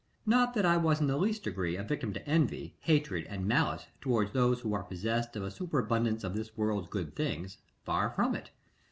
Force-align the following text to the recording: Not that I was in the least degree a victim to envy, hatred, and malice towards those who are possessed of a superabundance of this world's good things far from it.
Not 0.25 0.55
that 0.55 0.65
I 0.65 0.77
was 0.77 0.99
in 0.99 1.05
the 1.05 1.15
least 1.15 1.43
degree 1.43 1.75
a 1.77 1.83
victim 1.83 2.11
to 2.13 2.27
envy, 2.27 2.75
hatred, 2.79 3.27
and 3.29 3.45
malice 3.47 3.85
towards 4.01 4.31
those 4.31 4.61
who 4.61 4.73
are 4.73 4.81
possessed 4.81 5.35
of 5.35 5.43
a 5.43 5.51
superabundance 5.51 6.23
of 6.23 6.33
this 6.33 6.57
world's 6.57 6.89
good 6.89 7.15
things 7.15 7.59
far 7.85 8.09
from 8.09 8.33
it. 8.33 8.49